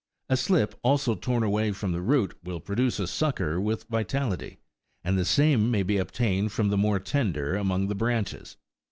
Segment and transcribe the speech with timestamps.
[0.29, 4.57] A slip also torn away from the root will produce a sucker with vitality,
[5.03, 8.57] and the same may be obtained from the more tender among the branches.